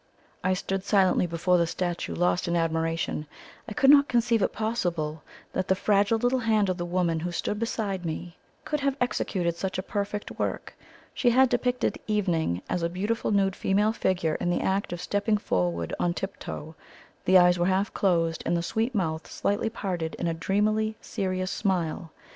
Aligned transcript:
'"I 0.43 0.53
stood 0.55 0.83
silently 0.83 1.27
before 1.27 1.59
the 1.59 1.67
statue, 1.67 2.15
lost 2.15 2.47
in 2.47 2.55
admiration. 2.55 3.27
I 3.69 3.73
could 3.73 3.91
not 3.91 4.07
conceive 4.07 4.41
it 4.41 4.51
possible 4.51 5.21
that 5.53 5.67
the 5.67 5.75
fragile 5.75 6.17
little 6.17 6.39
hand 6.39 6.69
of 6.69 6.77
the 6.77 6.87
woman 6.87 7.19
who 7.19 7.31
stood 7.31 7.59
beside 7.59 8.03
me 8.03 8.35
could 8.65 8.79
have 8.79 8.97
executed 8.99 9.55
such 9.57 9.77
a 9.77 9.83
perfect 9.83 10.39
work. 10.39 10.75
She 11.13 11.29
had 11.29 11.49
depicted 11.49 11.99
"Evening" 12.07 12.63
as 12.67 12.81
a 12.81 12.89
beautiful 12.89 13.29
nude 13.29 13.55
female 13.55 13.93
figure 13.93 14.33
in 14.41 14.49
the 14.49 14.61
act 14.63 14.91
of 14.91 14.99
stepping 15.01 15.37
forward 15.37 15.93
on 15.99 16.15
tip 16.15 16.39
toe; 16.39 16.73
the 17.25 17.37
eyes 17.37 17.59
were 17.59 17.67
half 17.67 17.93
closed, 17.93 18.41
and 18.43 18.57
the 18.57 18.63
sweet 18.63 18.95
mouth 18.95 19.29
slightly 19.29 19.69
parted 19.69 20.15
in 20.15 20.25
a 20.25 20.33
dreamily 20.33 20.97
serious 20.99 21.51
smile. 21.51 22.11